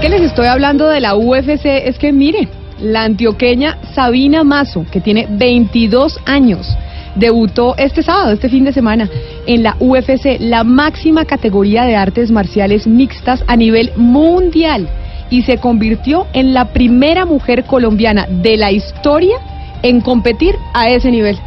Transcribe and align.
Que 0.00 0.08
les 0.08 0.22
estoy 0.22 0.46
hablando 0.46 0.88
de 0.88 0.98
la 1.00 1.14
UFC, 1.14 1.66
es 1.66 1.98
que 1.98 2.10
mire, 2.10 2.48
la 2.80 3.04
antioqueña 3.04 3.76
Sabina 3.94 4.44
Mazo, 4.44 4.86
que 4.90 5.02
tiene 5.02 5.26
22 5.28 6.18
años, 6.24 6.66
debutó 7.16 7.74
este 7.76 8.02
sábado, 8.02 8.32
este 8.32 8.48
fin 8.48 8.64
de 8.64 8.72
semana, 8.72 9.10
en 9.46 9.62
la 9.62 9.76
UFC, 9.78 10.38
la 10.40 10.64
máxima 10.64 11.26
categoría 11.26 11.84
de 11.84 11.96
artes 11.96 12.30
marciales 12.30 12.86
mixtas 12.86 13.44
a 13.46 13.56
nivel 13.56 13.92
mundial, 13.96 14.88
y 15.28 15.42
se 15.42 15.58
convirtió 15.58 16.26
en 16.32 16.54
la 16.54 16.72
primera 16.72 17.26
mujer 17.26 17.64
colombiana 17.64 18.26
de 18.26 18.56
la 18.56 18.72
historia 18.72 19.36
en 19.82 20.00
competir 20.00 20.54
a 20.72 20.88
ese 20.88 21.10
nivel. 21.10 21.38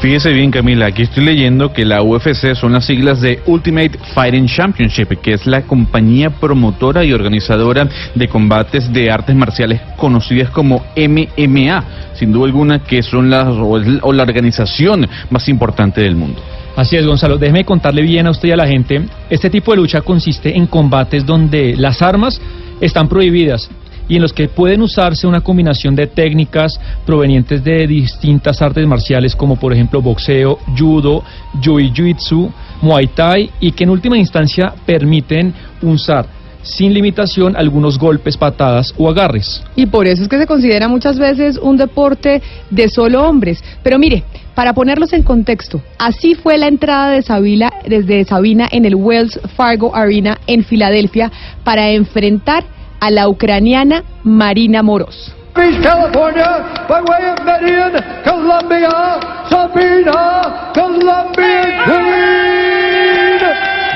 Fíjese 0.00 0.32
bien, 0.32 0.50
Camila, 0.50 0.86
aquí 0.86 1.02
estoy 1.02 1.22
leyendo 1.26 1.74
que 1.74 1.84
la 1.84 2.02
UFC 2.02 2.54
son 2.54 2.72
las 2.72 2.86
siglas 2.86 3.20
de 3.20 3.40
Ultimate 3.44 3.98
Fighting 4.14 4.46
Championship, 4.46 5.20
que 5.20 5.34
es 5.34 5.46
la 5.46 5.60
compañía 5.60 6.30
promotora 6.30 7.04
y 7.04 7.12
organizadora 7.12 7.86
de 8.14 8.28
combates 8.28 8.90
de 8.94 9.10
artes 9.10 9.36
marciales 9.36 9.78
conocidas 9.98 10.48
como 10.48 10.82
MMA, 10.96 11.84
sin 12.14 12.32
duda 12.32 12.46
alguna 12.46 12.78
que 12.78 13.02
son 13.02 13.28
las 13.28 13.48
o, 13.48 14.12
la 14.14 14.22
organización 14.22 15.06
más 15.28 15.46
importante 15.50 16.00
del 16.00 16.16
mundo. 16.16 16.40
Así 16.76 16.96
es, 16.96 17.04
Gonzalo. 17.04 17.36
Déjeme 17.36 17.66
contarle 17.66 18.00
bien 18.00 18.26
a 18.26 18.30
usted 18.30 18.48
y 18.48 18.52
a 18.52 18.56
la 18.56 18.66
gente. 18.66 19.02
Este 19.28 19.50
tipo 19.50 19.72
de 19.72 19.76
lucha 19.76 20.00
consiste 20.00 20.56
en 20.56 20.66
combates 20.66 21.26
donde 21.26 21.76
las 21.76 22.00
armas 22.00 22.40
están 22.80 23.06
prohibidas 23.06 23.68
y 24.10 24.16
en 24.16 24.22
los 24.22 24.32
que 24.32 24.48
pueden 24.48 24.82
usarse 24.82 25.26
una 25.26 25.40
combinación 25.40 25.94
de 25.94 26.08
técnicas 26.08 26.78
provenientes 27.06 27.62
de 27.62 27.86
distintas 27.86 28.60
artes 28.60 28.86
marciales 28.86 29.36
como 29.36 29.56
por 29.56 29.72
ejemplo 29.72 30.02
boxeo, 30.02 30.58
judo, 30.76 31.22
jiu-jitsu, 31.62 32.50
muay 32.82 33.06
thai 33.06 33.50
y 33.60 33.70
que 33.70 33.84
en 33.84 33.90
última 33.90 34.18
instancia 34.18 34.74
permiten 34.84 35.54
usar 35.80 36.26
sin 36.62 36.92
limitación 36.92 37.56
algunos 37.56 37.98
golpes, 37.98 38.36
patadas 38.36 38.92
o 38.98 39.08
agarres. 39.08 39.62
Y 39.76 39.86
por 39.86 40.06
eso 40.06 40.22
es 40.22 40.28
que 40.28 40.38
se 40.38 40.46
considera 40.46 40.88
muchas 40.88 41.18
veces 41.18 41.56
un 41.56 41.78
deporte 41.78 42.42
de 42.68 42.88
solo 42.88 43.26
hombres. 43.26 43.64
Pero 43.82 43.98
mire, 43.98 44.24
para 44.54 44.74
ponerlos 44.74 45.12
en 45.14 45.22
contexto, 45.22 45.80
así 45.98 46.34
fue 46.34 46.58
la 46.58 46.68
entrada 46.68 47.12
de 47.12 47.22
Sabina, 47.22 47.72
desde 47.86 48.24
Sabina 48.24 48.68
en 48.70 48.84
el 48.84 48.94
Wells 48.94 49.40
Fargo 49.56 49.94
Arena 49.96 50.38
en 50.46 50.64
Filadelfia 50.64 51.30
para 51.64 51.90
enfrentar 51.90 52.64
a 53.00 53.10
la 53.10 53.28
ucraniana 53.28 54.04
Marina 54.24 54.82
Moros. 54.82 55.34
California, 55.54 56.86
by 56.88 57.02
way 57.02 57.24
of 57.30 57.44
Medellin, 57.44 58.02
Colombia, 58.24 59.18
Sabina, 59.48 60.70
Colombian 60.74 61.84
Queen, 61.84 63.40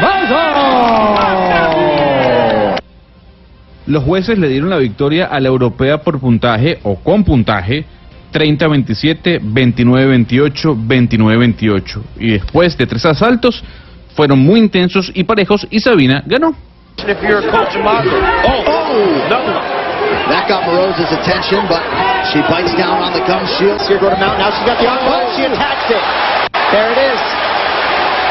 Mazo. 0.01 0.65
Los 3.87 4.03
jueces 4.03 4.39
le 4.39 4.49
dieron 4.49 4.71
la 4.71 4.79
victoria 4.79 5.27
a 5.27 5.39
la 5.41 5.49
europea 5.49 5.99
por 5.99 6.19
puntaje 6.19 6.79
o 6.83 6.97
con 6.97 7.23
puntaje 7.23 7.84
30-27, 8.33 9.41
29-28, 9.41 10.87
29-28. 10.87 12.03
Y 12.19 12.31
después 12.33 12.77
de 12.77 12.87
tres 12.87 13.05
asaltos, 13.06 13.62
fueron 14.17 14.41
muy 14.41 14.59
intensos 14.59 15.12
y 15.15 15.25
parejos 15.25 15.67
y 15.71 15.81
Sabina 15.81 16.23
ganó. 16.27 16.56
If 17.03 17.19
you're 17.27 17.43
Coach 17.50 17.75
Mazo. 17.82 18.15
Oh, 18.47 18.62
oh, 18.71 19.27
no. 19.27 19.41
That 20.31 20.47
got 20.47 20.65
Morose's 20.65 21.10
attention, 21.10 21.66
but 21.66 21.82
she 22.31 22.41
bites 22.47 22.72
down 22.78 23.03
on 23.03 23.10
the 23.10 23.21
gum 23.27 23.43
shield. 23.59 23.82
Here 23.84 23.99
go 23.99 24.09
to 24.09 24.16
Mount. 24.16 24.38
Now 24.38 24.55
she's 24.55 24.65
got 24.65 24.78
the 24.78 24.88
arm. 24.88 25.03
She 25.34 25.44
attacks 25.44 25.91
it. 25.91 26.00
There 26.72 26.88
it 26.94 27.00
is. 27.00 27.21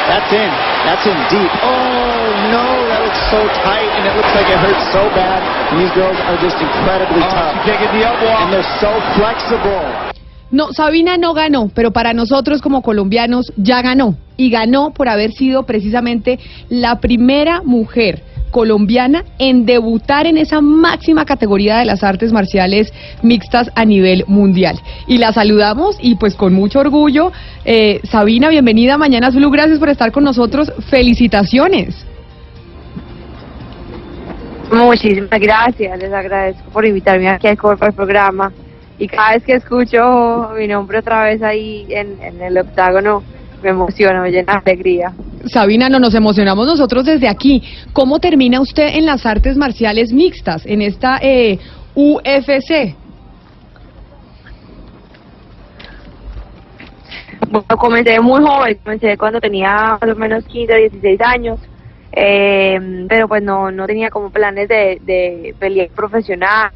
That's 0.10 0.32
in. 0.34 0.52
That's 0.88 1.06
in 1.06 1.18
deep. 1.30 1.52
Oh 1.64 2.28
no, 2.52 2.66
that 2.92 3.04
looks 3.04 3.24
so 3.32 3.40
tight, 3.62 3.88
and 4.00 4.04
it 4.10 4.14
looks 4.18 4.34
like 4.36 4.48
it 4.50 4.60
hurts 4.60 4.84
so 4.92 5.06
bad. 5.16 5.40
And 5.72 5.80
these 5.80 5.94
girls 5.96 6.18
are 6.28 6.40
just 6.42 6.58
incredibly 6.60 7.24
Oh, 7.24 7.30
tough, 7.30 7.56
she's 7.62 7.78
taking 7.78 7.92
the 7.94 8.04
elbow 8.04 8.32
and 8.42 8.52
they're 8.52 8.74
so 8.82 8.92
flexible. 9.16 10.14
No, 10.52 10.72
Sabina 10.74 11.18
no 11.18 11.34
ganó, 11.34 11.72
pero 11.74 11.92
para 11.92 12.14
nosotros 12.14 12.62
como 12.62 12.82
colombianos 12.82 13.52
ya 13.58 13.82
ganó. 13.82 14.18
Y 14.38 14.50
ganó 14.50 14.94
por 14.94 15.10
haber 15.10 15.32
sido 15.32 15.64
precisamente 15.64 16.38
la 16.70 17.00
primera 17.00 17.62
mujer 17.64 18.24
colombiana 18.54 19.26
en 19.40 19.66
debutar 19.66 20.28
en 20.28 20.38
esa 20.38 20.62
máxima 20.62 21.26
categoría 21.26 21.80
de 21.80 21.86
las 21.86 22.04
artes 22.04 22.32
marciales 22.32 22.94
mixtas 23.24 23.70
a 23.76 23.84
nivel 23.84 24.24
mundial. 24.28 24.80
Y 25.08 25.18
la 25.18 25.34
saludamos 25.34 25.98
y 26.00 26.16
pues 26.16 26.36
con 26.36 26.54
mucho 26.54 26.80
orgullo. 26.80 27.32
Eh, 27.66 28.00
Sabina, 28.04 28.50
bienvenida 28.50 28.94
a 28.94 28.98
Mañanas 28.98 29.36
Blue, 29.36 29.50
gracias 29.50 29.80
por 29.80 29.90
estar 29.90 30.12
con 30.12 30.24
nosotros. 30.24 30.72
Felicitaciones. 30.90 32.06
Muchísimas 34.72 35.40
gracias, 35.40 36.00
les 36.00 36.14
agradezco 36.14 36.70
por 36.72 36.86
invitarme 36.86 37.30
aquí 37.30 37.48
al 37.48 37.58
Corpo 37.58 37.86
al 37.86 37.94
programa. 37.94 38.54
Y 39.00 39.08
cada 39.08 39.34
vez 39.34 39.44
que 39.44 39.54
escucho 39.54 40.52
mi 40.58 40.68
nombre 40.68 41.00
otra 41.00 41.24
vez 41.24 41.42
ahí 41.42 41.88
en, 41.90 42.22
en 42.22 42.40
el 42.40 42.58
octágono, 42.60 43.24
me 43.64 43.70
emociona, 43.70 44.22
me 44.22 44.30
llena 44.30 44.62
de 44.64 44.72
alegría. 44.72 45.12
Sabina, 45.46 45.90
no 45.90 46.00
nos 46.00 46.16
emocionamos 46.16 46.66
nosotros 46.66 47.06
desde 47.06 47.28
aquí. 47.28 47.62
¿Cómo 47.92 48.20
termina 48.20 48.62
usted 48.62 48.96
en 48.96 49.06
las 49.06 49.26
artes 49.26 49.58
marciales 49.58 50.14
mixtas, 50.14 50.66
en 50.66 50.82
esta 50.82 51.20
eh, 51.22 51.60
UFC? 51.96 52.96
Bueno, 57.50 57.78
comencé 57.78 58.20
muy 58.20 58.42
joven, 58.42 58.80
comencé 58.84 59.18
cuando 59.18 59.42
tenía 59.42 59.98
más 60.02 60.10
o 60.10 60.16
menos 60.16 60.46
15, 60.46 60.76
16 60.76 61.22
años, 61.22 61.60
eh, 62.14 63.06
pero 63.10 63.28
pues 63.28 63.44
no, 63.44 63.70
no 63.70 63.86
tenía 63.86 64.10
como 64.10 64.30
planes 64.32 64.68
de, 64.70 65.00
de 65.04 65.54
pelear 65.60 65.90
profesional, 65.90 66.72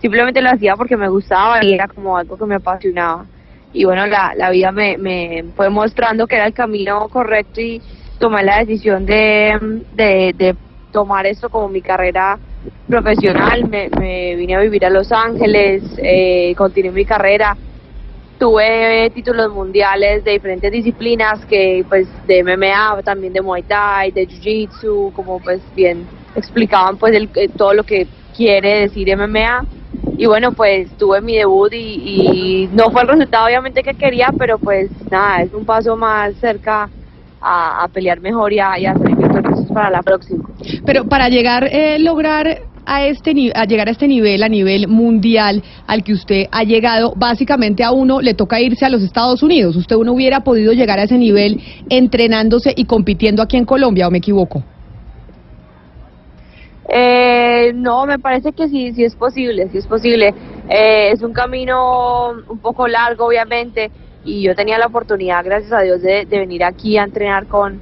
simplemente 0.00 0.40
lo 0.40 0.50
hacía 0.50 0.76
porque 0.76 0.96
me 0.96 1.08
gustaba 1.08 1.64
y 1.64 1.74
era 1.74 1.88
como 1.88 2.16
algo 2.16 2.38
que 2.38 2.46
me 2.46 2.54
apasionaba. 2.54 3.26
Y 3.72 3.84
bueno, 3.84 4.06
la, 4.06 4.32
la 4.36 4.50
vida 4.50 4.70
me, 4.70 4.96
me 4.96 5.44
fue 5.56 5.68
mostrando 5.68 6.28
que 6.28 6.36
era 6.36 6.46
el 6.46 6.54
camino 6.54 7.08
correcto 7.08 7.60
y 7.60 7.82
tomé 8.18 8.42
la 8.42 8.58
decisión 8.60 9.06
de, 9.06 9.82
de, 9.94 10.56
tomar 10.92 11.26
esto 11.26 11.48
como 11.48 11.68
mi 11.68 11.82
carrera 11.82 12.38
profesional. 12.86 13.68
Me, 13.68 13.88
vine 14.36 14.54
a 14.54 14.60
vivir 14.60 14.84
a 14.84 14.90
Los 14.90 15.10
Ángeles, 15.12 15.82
eh, 15.98 16.54
continué 16.56 16.92
mi 16.92 17.04
carrera 17.04 17.56
tuve 18.38 19.10
títulos 19.14 19.52
mundiales 19.52 20.24
de 20.24 20.32
diferentes 20.32 20.70
disciplinas 20.70 21.44
que 21.46 21.84
pues 21.88 22.08
de 22.26 22.42
MMA 22.42 23.00
también 23.02 23.32
de 23.32 23.40
Muay 23.40 23.62
Thai 23.62 24.10
de 24.10 24.26
Jiu 24.26 24.40
Jitsu 24.40 25.12
como 25.14 25.38
pues 25.40 25.60
bien 25.74 26.06
explicaban 26.34 26.96
pues 26.96 27.14
el, 27.14 27.30
eh, 27.36 27.48
todo 27.48 27.74
lo 27.74 27.84
que 27.84 28.06
quiere 28.36 28.80
decir 28.80 29.16
MMA 29.16 29.64
y 30.18 30.26
bueno 30.26 30.52
pues 30.52 30.90
tuve 30.98 31.20
mi 31.20 31.36
debut 31.36 31.72
y 31.72 32.68
no 32.72 32.90
fue 32.90 33.02
el 33.02 33.08
resultado 33.08 33.46
obviamente 33.46 33.82
que 33.82 33.94
quería 33.94 34.30
pero 34.36 34.58
pues 34.58 34.90
nada 35.10 35.42
es 35.42 35.52
un 35.52 35.64
paso 35.64 35.96
más 35.96 36.34
cerca 36.36 36.90
a, 37.44 37.84
a 37.84 37.88
pelear 37.88 38.20
mejor 38.20 38.52
y 38.52 38.58
a, 38.58 38.78
y 38.78 38.86
a 38.86 38.94
salir 38.94 39.16
victoriosos 39.16 39.66
para 39.72 39.90
la 39.90 40.02
próxima 40.02 40.48
Pero 40.86 41.04
para 41.04 41.28
llegar, 41.28 41.68
eh, 41.70 41.98
lograr 41.98 42.62
a 42.86 43.06
este 43.06 43.52
a 43.54 43.64
llegar 43.64 43.88
a 43.88 43.90
este 43.90 44.06
nivel, 44.08 44.42
a 44.42 44.48
nivel 44.48 44.88
mundial 44.88 45.62
al 45.86 46.02
que 46.04 46.12
usted 46.12 46.46
ha 46.52 46.64
llegado, 46.64 47.14
básicamente 47.16 47.82
a 47.82 47.92
uno 47.92 48.20
le 48.20 48.34
toca 48.34 48.60
irse 48.60 48.84
a 48.84 48.90
los 48.90 49.02
Estados 49.02 49.42
Unidos. 49.42 49.76
Usted 49.76 49.96
no 49.96 50.12
hubiera 50.12 50.40
podido 50.40 50.72
llegar 50.72 50.98
a 50.98 51.04
ese 51.04 51.18
nivel 51.18 51.60
entrenándose 51.88 52.72
y 52.76 52.84
compitiendo 52.84 53.42
aquí 53.42 53.56
en 53.56 53.64
Colombia, 53.64 54.08
¿o 54.08 54.10
me 54.10 54.18
equivoco? 54.18 54.62
Eh, 56.88 57.72
no, 57.74 58.04
me 58.04 58.18
parece 58.18 58.52
que 58.52 58.68
sí, 58.68 58.92
sí 58.92 59.04
es 59.04 59.16
posible, 59.16 59.68
sí 59.70 59.78
es 59.78 59.86
posible. 59.86 60.34
Eh, 60.68 61.10
es 61.12 61.22
un 61.22 61.32
camino 61.32 62.32
un 62.48 62.58
poco 62.58 62.86
largo, 62.86 63.26
obviamente, 63.26 63.90
y 64.24 64.42
yo 64.42 64.54
tenía 64.54 64.78
la 64.78 64.86
oportunidad, 64.86 65.44
gracias 65.44 65.72
a 65.72 65.80
Dios, 65.82 66.00
de, 66.02 66.24
de 66.24 66.38
venir 66.38 66.64
aquí 66.64 66.96
a 66.96 67.04
entrenar 67.04 67.46
con, 67.46 67.80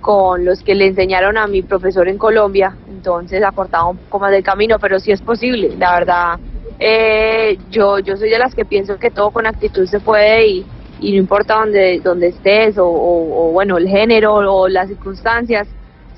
con 0.00 0.44
los 0.44 0.62
que 0.62 0.74
le 0.74 0.86
enseñaron 0.86 1.38
a 1.38 1.46
mi 1.46 1.62
profesor 1.62 2.08
en 2.08 2.18
Colombia. 2.18 2.76
Entonces 2.88 3.42
acortaba 3.42 3.88
un 3.88 3.98
poco 3.98 4.18
más 4.18 4.32
del 4.32 4.42
camino, 4.42 4.78
pero 4.80 4.98
sí 4.98 5.12
es 5.12 5.20
posible. 5.22 5.76
La 5.78 5.94
verdad, 5.94 6.38
eh, 6.80 7.58
yo, 7.70 7.98
yo 8.00 8.16
soy 8.16 8.30
de 8.30 8.38
las 8.38 8.54
que 8.54 8.64
pienso 8.64 8.98
que 8.98 9.10
todo 9.10 9.30
con 9.30 9.46
actitud 9.46 9.86
se 9.86 10.00
puede 10.00 10.46
y, 10.48 10.66
y 11.00 11.12
no 11.12 11.18
importa 11.18 11.54
dónde, 11.54 12.00
dónde 12.02 12.28
estés 12.28 12.76
o, 12.78 12.86
o, 12.86 13.48
o, 13.48 13.52
bueno, 13.52 13.78
el 13.78 13.88
género 13.88 14.34
o 14.34 14.68
las 14.68 14.88
circunstancias, 14.88 15.68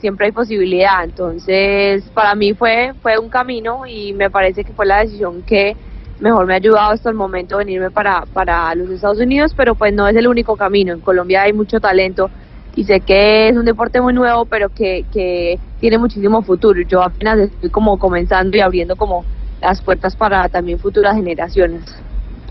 siempre 0.00 0.26
hay 0.26 0.32
posibilidad. 0.32 1.04
Entonces, 1.04 2.02
para 2.14 2.34
mí 2.34 2.54
fue, 2.54 2.92
fue 3.02 3.18
un 3.18 3.28
camino 3.28 3.86
y 3.86 4.14
me 4.14 4.30
parece 4.30 4.64
que 4.64 4.72
fue 4.72 4.86
la 4.86 5.00
decisión 5.00 5.42
que 5.42 5.76
mejor 6.20 6.46
me 6.46 6.54
ha 6.54 6.56
ayudado 6.56 6.92
hasta 6.92 7.08
el 7.08 7.14
momento 7.14 7.58
venirme 7.58 7.90
para, 7.90 8.24
para 8.32 8.74
los 8.74 8.90
Estados 8.90 9.18
Unidos, 9.18 9.52
pero 9.56 9.74
pues 9.74 9.92
no 9.92 10.06
es 10.08 10.16
el 10.16 10.26
único 10.26 10.56
camino. 10.56 10.92
En 10.92 11.00
Colombia 11.00 11.42
hay 11.42 11.52
mucho 11.52 11.80
talento 11.80 12.30
y 12.76 12.84
sé 12.84 13.00
que 13.00 13.48
es 13.48 13.56
un 13.56 13.64
deporte 13.64 14.00
muy 14.00 14.12
nuevo, 14.12 14.44
pero 14.44 14.68
que, 14.68 15.04
que 15.12 15.58
tiene 15.80 15.98
muchísimo 15.98 16.42
futuro. 16.42 16.80
Yo 16.86 17.02
apenas 17.02 17.38
estoy 17.38 17.70
como 17.70 17.98
comenzando 17.98 18.56
y 18.56 18.60
abriendo 18.60 18.96
como 18.96 19.24
las 19.60 19.80
puertas 19.82 20.16
para 20.16 20.48
también 20.48 20.78
futuras 20.78 21.16
generaciones. 21.16 21.82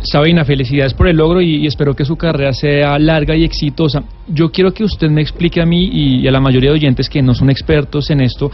Sabina, 0.01 0.45
felicidades 0.45 0.93
por 0.93 1.07
el 1.07 1.17
logro 1.17 1.41
y, 1.41 1.67
espero 1.67 1.93
que 1.93 2.05
su 2.05 2.15
carrera 2.15 2.53
sea 2.53 2.97
larga 2.97 3.35
y 3.35 3.43
exitosa. 3.43 4.03
Yo 4.27 4.49
quiero 4.49 4.73
que 4.73 4.83
usted 4.83 5.09
me 5.09 5.21
explique 5.21 5.61
a 5.61 5.65
mí 5.65 5.89
y, 5.91 6.27
a 6.27 6.31
la 6.31 6.39
mayoría 6.39 6.69
de 6.69 6.77
oyentes 6.77 7.09
que 7.09 7.21
no 7.21 7.33
son 7.33 7.49
expertos 7.49 8.09
en 8.09 8.21
esto, 8.21 8.49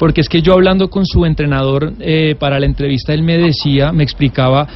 porque 0.00 0.22
es 0.22 0.30
que 0.30 0.40
yo 0.40 0.54
hablando 0.54 0.88
con 0.88 1.04
su 1.04 1.26
entrenador 1.26 1.92
eh, 2.00 2.34
para 2.38 2.58
la 2.58 2.64
entrevista, 2.64 3.12
él 3.12 3.22
me 3.22 3.36
decía, 3.36 3.92
me 3.92 4.02
explicaba 4.02 4.66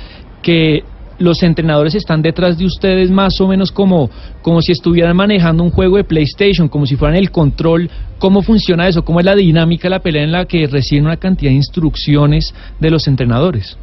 que 0.43 0.85
los 1.19 1.43
entrenadores 1.43 1.95
están 1.95 2.21
detrás 2.21 2.59
de 2.59 2.67
ustedes 2.67 3.11
más 3.11 3.41
o 3.41 3.49
menos 3.49 3.73
como, 3.73 4.11
como 4.43 4.61
si 4.61 4.73
estuvieran 4.73 5.17
manejando 5.17 5.63
un 5.63 5.71
juego 5.71 5.97
de 5.97 6.05
PlayStation, 6.05 6.69
como 6.69 6.85
si 6.85 6.97
fueran 6.97 7.17
el 7.17 7.31
control. 7.31 7.89
¿Cómo 8.19 8.43
funciona 8.43 8.87
eso? 8.87 9.03
¿Cómo 9.03 9.19
es 9.19 9.25
la 9.25 9.35
dinámica 9.35 9.85
de 9.85 9.91
la 9.91 10.01
pelea 10.01 10.25
en 10.25 10.33
la 10.33 10.45
que 10.45 10.67
reciben 10.67 11.07
una 11.07 11.17
cantidad 11.17 11.51
de 11.51 11.57
instrucciones 11.57 12.55
de 12.79 12.91
los 12.91 13.09
entrenadores? 13.09 13.79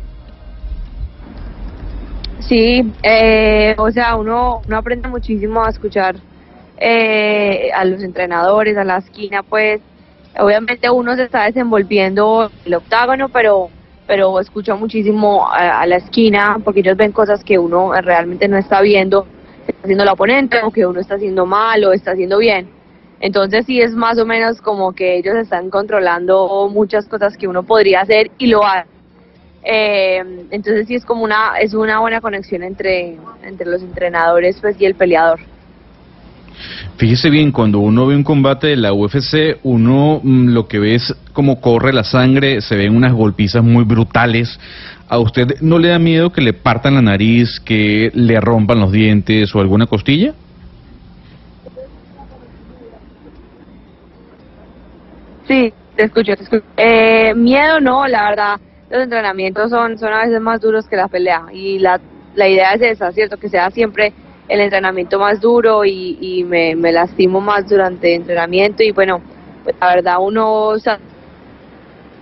Sí, 2.38 2.84
eh, 3.02 3.74
o 3.80 3.90
sea, 3.90 4.16
uno, 4.16 4.62
uno 4.68 4.78
aprende 4.78 5.08
muchísimo 5.08 5.64
a 5.64 5.72
escuchar 5.72 6.18
eh, 6.78 7.72
a 7.76 7.84
los 7.84 8.04
entrenadores, 8.04 8.78
a 8.78 8.84
la 8.84 8.98
esquina, 8.98 9.42
pues 9.42 9.82
obviamente 10.40 10.90
uno 10.90 11.16
se 11.16 11.24
está 11.24 11.44
desenvolviendo 11.44 12.46
en 12.46 12.68
el 12.68 12.74
octágono, 12.76 13.30
pero 13.30 13.70
pero 14.12 14.42
escucha 14.42 14.76
muchísimo 14.76 15.48
a, 15.50 15.86
la 15.86 15.96
esquina 15.96 16.58
porque 16.66 16.82
ellos 16.82 16.98
ven 16.98 17.14
cosas 17.14 17.46
que 17.46 17.58
uno 17.58 17.94
realmente 18.02 18.46
no 18.50 18.58
está 18.58 18.82
viendo, 18.82 19.26
está 19.66 19.84
haciendo 19.84 20.04
el 20.04 20.10
oponente 20.10 20.60
o 20.64 20.70
que 20.70 20.86
uno 20.86 21.00
está 21.00 21.16
haciendo 21.16 21.46
mal 21.46 21.82
o 21.86 21.94
está 21.94 22.12
haciendo 22.12 22.38
bien. 22.38 22.70
Entonces 23.22 23.66
sí 23.66 23.80
es 23.80 23.94
más 23.94 24.18
o 24.18 24.26
menos 24.26 24.60
como 24.62 24.92
que 24.92 25.16
ellos 25.16 25.36
están 25.36 25.70
controlando 25.70 26.68
muchas 26.70 27.08
cosas 27.08 27.38
que 27.38 27.48
uno 27.48 27.64
podría 27.64 28.02
hacer 28.02 28.32
y 28.38 28.48
lo 28.48 28.66
hace. 28.66 28.90
Eh, 29.64 30.22
entonces 30.50 30.88
sí 30.88 30.96
es 30.96 31.06
como 31.06 31.24
una 31.24 31.58
es 31.60 31.74
una 31.74 32.00
buena 32.02 32.20
conexión 32.20 32.64
entre 32.64 33.18
entre 33.44 33.70
los 33.70 33.82
entrenadores 33.82 34.60
pues 34.60 34.76
y 34.82 34.86
el 34.86 34.96
peleador. 34.96 35.40
Fíjese 36.98 37.30
bien, 37.30 37.52
cuando 37.52 37.80
uno 37.80 38.06
ve 38.06 38.16
un 38.16 38.24
combate 38.24 38.68
de 38.68 38.76
la 38.76 38.94
UFC, 38.94 39.60
uno 39.64 40.22
mm, 40.24 40.50
lo 40.50 40.68
que 40.68 40.80
ve 40.80 40.96
es 40.96 41.16
cómo 41.34 41.60
corre 41.60 41.94
la 41.94 42.04
sangre, 42.04 42.62
se 42.62 42.76
ven 42.76 42.96
unas 42.96 43.14
golpizas 43.14 43.64
muy 43.64 43.84
brutales. 43.84 44.60
¿A 45.08 45.18
usted 45.20 45.60
no 45.62 45.78
le 45.80 45.90
da 45.90 46.00
miedo 46.00 46.32
que 46.32 46.42
le 46.42 46.54
partan 46.54 46.96
la 46.96 47.02
nariz, 47.02 47.60
que 47.60 48.12
le 48.14 48.40
rompan 48.40 48.80
los 48.80 48.92
dientes 48.92 49.54
o 49.54 49.60
alguna 49.60 49.86
costilla? 49.86 50.34
Sí, 55.48 55.74
te 55.96 56.04
escucho, 56.04 56.36
te 56.36 56.44
escucho. 56.44 56.64
Eh, 56.78 57.34
miedo 57.36 57.82
no, 57.82 58.08
la 58.08 58.30
verdad, 58.30 58.60
los 58.90 59.04
entrenamientos 59.04 59.70
son, 59.70 59.98
son 59.98 60.14
a 60.14 60.26
veces 60.26 60.40
más 60.40 60.62
duros 60.62 60.88
que 60.88 60.96
la 60.96 61.08
pelea 61.08 61.44
y 61.52 61.80
la, 61.80 62.00
la 62.36 62.48
idea 62.48 62.74
es 62.74 62.82
esa, 62.82 63.12
¿cierto? 63.12 63.38
Que 63.38 63.50
sea 63.50 63.70
siempre 63.72 64.14
el 64.52 64.60
entrenamiento 64.60 65.18
más 65.18 65.40
duro 65.40 65.86
y, 65.86 66.18
y 66.20 66.44
me, 66.44 66.76
me, 66.76 66.92
lastimo 66.92 67.40
más 67.40 67.70
durante 67.70 68.10
el 68.10 68.22
entrenamiento 68.22 68.84
y 68.84 68.92
bueno, 68.92 69.22
pues 69.64 69.78
la 69.80 69.96
verdad 69.96 70.16
uno 70.20 70.78
sabe 70.78 71.00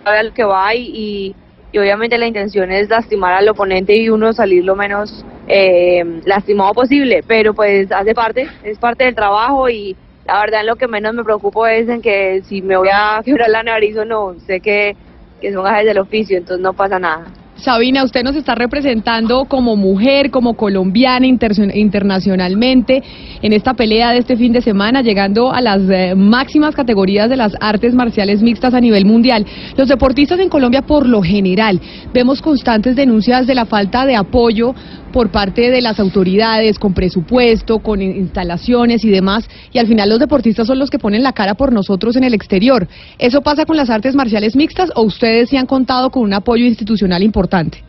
a 0.06 0.22
lo 0.22 0.32
que 0.32 0.44
va 0.44 0.76
y, 0.76 1.36
obviamente 1.76 2.20
la 2.20 2.28
intención 2.28 2.72
es 2.72 2.88
lastimar 2.88 3.34
al 3.34 3.50
oponente 3.50 3.96
y 3.96 4.10
uno 4.10 4.32
salir 4.32 4.64
lo 4.64 4.76
menos 4.76 5.26
eh, 5.48 6.22
lastimado 6.26 6.72
posible, 6.74 7.24
pero 7.26 7.56
pues 7.56 7.92
hace 7.92 8.14
parte, 8.14 8.48
es 8.64 8.78
parte 8.78 9.06
del 9.06 9.16
trabajo 9.16 9.68
y 9.68 9.96
la 10.28 10.40
verdad 10.40 10.64
lo 10.64 10.76
que 10.76 10.88
menos 10.88 11.16
me 11.16 11.24
preocupo 11.24 11.66
es 11.66 11.90
en 11.90 12.00
que 12.00 12.44
si 12.44 12.62
me 12.62 12.78
voy 12.78 12.90
a 12.94 13.22
quebrar 13.26 13.50
la 13.50 13.64
nariz 13.64 13.98
o 13.98 14.06
no, 14.06 14.36
sé 14.46 14.60
que, 14.60 14.96
que 15.42 15.52
son 15.52 15.64
gajes 15.64 15.86
del 15.88 15.98
oficio, 15.98 16.38
entonces 16.38 16.62
no 16.62 16.74
pasa 16.74 17.00
nada. 17.00 17.26
Sabina, 17.62 18.04
usted 18.04 18.24
nos 18.24 18.36
está 18.36 18.56
representando 18.56 19.46
como 19.46 19.76
mujer, 19.76 20.32
como 20.32 20.56
colombiana 20.56 21.28
inter 21.28 21.52
internacionalmente 21.74 23.04
en 23.42 23.54
esta 23.54 23.74
pelea 23.74 24.12
de 24.12 24.20
este 24.20 24.38
fin 24.38 24.54
de 24.54 24.62
semana, 24.62 25.02
llegando 25.02 25.52
a 25.52 25.62
las 25.62 25.82
eh, 25.90 26.16
máximas 26.16 26.76
categorías 26.76 27.30
de 27.30 27.38
las 27.38 27.54
artes 27.60 27.94
marciales 27.94 28.42
mixtas 28.42 28.74
a 28.74 28.80
nivel 28.80 29.06
mundial. 29.06 29.46
Los 29.76 29.88
deportistas 29.88 30.40
en 30.40 30.50
Colombia, 30.50 30.84
por 30.84 31.08
lo 31.08 31.22
general, 31.22 31.82
vemos 32.14 32.42
constantes 32.42 32.96
denuncias 32.96 33.46
de 33.46 33.56
la 33.56 33.66
falta 33.66 34.06
de 34.06 34.16
apoyo 34.16 34.74
por 35.12 35.30
parte 35.30 35.70
de 35.70 35.82
las 35.82 36.00
autoridades, 36.00 36.80
con 36.80 36.94
presupuesto, 36.94 37.80
con 37.80 38.02
instalaciones 38.02 39.04
y 39.04 39.10
demás, 39.10 39.50
y 39.72 39.80
al 39.80 39.88
final 39.88 40.10
los 40.10 40.20
deportistas 40.20 40.68
son 40.68 40.80
los 40.80 40.90
que 40.90 41.00
ponen 41.00 41.24
la 41.24 41.34
cara 41.34 41.56
por 41.56 41.72
nosotros 41.72 42.16
en 42.16 42.24
el 42.24 42.34
exterior. 42.34 42.88
¿Eso 43.18 43.42
pasa 43.42 43.66
con 43.66 43.78
las 43.78 43.90
artes 43.90 44.16
marciales 44.16 44.56
mixtas 44.56 44.92
o 44.96 45.04
ustedes 45.04 45.50
sí 45.50 45.58
han 45.58 45.66
contado 45.66 46.10
con 46.10 46.24
un 46.24 46.34
apoyo 46.34 46.66
institucional 46.66 47.24
importante? 47.24 47.84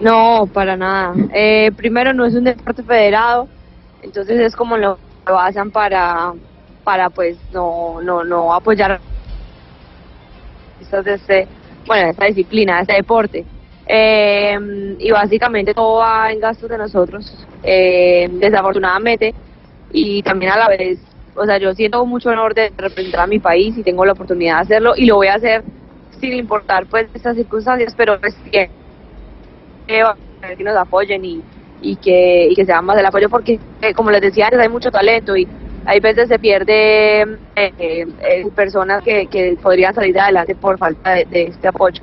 No, 0.00 0.48
para 0.52 0.76
nada. 0.76 1.14
Eh, 1.34 1.72
primero, 1.76 2.12
no 2.12 2.24
es 2.24 2.34
un 2.34 2.44
deporte 2.44 2.82
federado, 2.82 3.48
entonces 4.02 4.38
es 4.40 4.54
como 4.54 4.76
lo 4.76 4.98
basan 5.24 5.70
para, 5.70 6.32
para 6.84 7.10
pues, 7.10 7.36
no, 7.52 8.00
no, 8.02 8.24
no 8.24 8.54
apoyar 8.54 9.00
de 10.90 11.14
este, 11.14 11.46
bueno, 11.86 12.10
esta 12.10 12.26
disciplina, 12.26 12.80
este 12.80 12.94
deporte. 12.94 13.44
Eh, 13.88 14.96
y 14.98 15.10
básicamente 15.10 15.72
todo 15.74 15.98
va 16.00 16.30
en 16.30 16.40
gastos 16.40 16.68
de 16.68 16.76
nosotros, 16.78 17.46
eh, 17.62 18.28
desafortunadamente, 18.32 19.34
y 19.90 20.22
también 20.22 20.52
a 20.52 20.58
la 20.58 20.68
vez, 20.68 20.98
o 21.34 21.44
sea, 21.46 21.58
yo 21.58 21.72
siento 21.74 22.04
mucho 22.04 22.28
honor 22.28 22.54
de 22.54 22.70
representar 22.76 23.22
a 23.22 23.26
mi 23.26 23.38
país 23.38 23.76
y 23.78 23.82
tengo 23.82 24.04
la 24.04 24.12
oportunidad 24.12 24.56
de 24.56 24.62
hacerlo 24.62 24.92
y 24.96 25.06
lo 25.06 25.16
voy 25.16 25.28
a 25.28 25.36
hacer 25.36 25.64
sin 26.20 26.34
importar 26.34 26.86
pues 26.86 27.08
estas 27.14 27.36
circunstancias, 27.36 27.94
pero 27.96 28.18
es 28.22 28.34
que, 28.52 28.70
que 29.86 30.64
nos 30.64 30.76
apoyen 30.76 31.24
y, 31.24 31.42
y 31.80 31.96
que, 31.96 32.48
y 32.50 32.54
que 32.54 32.66
sean 32.66 32.84
más 32.84 32.96
del 32.96 33.06
apoyo 33.06 33.30
porque, 33.30 33.58
eh, 33.80 33.94
como 33.94 34.10
les 34.10 34.20
decía 34.20 34.46
antes, 34.46 34.60
hay 34.60 34.68
mucho 34.68 34.90
talento 34.90 35.36
y 35.36 35.48
hay 35.86 36.00
veces 36.00 36.28
se 36.28 36.38
pierde 36.38 37.22
eh, 37.22 37.72
eh, 37.78 38.46
personas 38.54 39.02
que, 39.02 39.26
que 39.28 39.56
podrían 39.62 39.94
salir 39.94 40.18
adelante 40.20 40.54
por 40.54 40.76
falta 40.76 41.14
de 41.14 41.44
este 41.44 41.68
apoyo. 41.68 42.02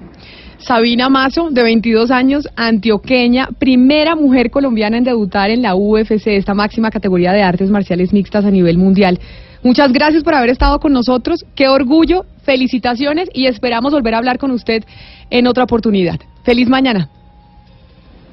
Sabina 0.59 1.09
Mazo, 1.09 1.49
de 1.51 1.63
22 1.63 2.11
años, 2.11 2.47
antioqueña, 2.55 3.49
primera 3.59 4.15
mujer 4.15 4.49
colombiana 4.49 4.97
en 4.97 5.03
debutar 5.03 5.49
en 5.49 5.61
la 5.61 5.75
UFC, 5.75 6.27
esta 6.27 6.53
máxima 6.53 6.89
categoría 6.89 7.33
de 7.33 7.43
artes 7.43 7.69
marciales 7.69 8.13
mixtas 8.13 8.45
a 8.45 8.51
nivel 8.51 8.77
mundial. 8.77 9.19
Muchas 9.63 9.91
gracias 9.91 10.23
por 10.23 10.35
haber 10.35 10.51
estado 10.51 10.79
con 10.79 10.93
nosotros. 10.93 11.43
Qué 11.55 11.67
orgullo, 11.67 12.25
felicitaciones 12.43 13.29
y 13.33 13.47
esperamos 13.47 13.91
volver 13.91 14.13
a 14.13 14.19
hablar 14.19 14.37
con 14.37 14.51
usted 14.51 14.83
en 15.29 15.47
otra 15.47 15.63
oportunidad. 15.63 16.19
Feliz 16.43 16.69
mañana. 16.69 17.09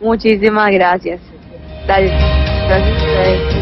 Muchísimas 0.01 0.71
gracias. 0.73 1.21
Gracias. 1.87 2.13
gracias 2.69 3.62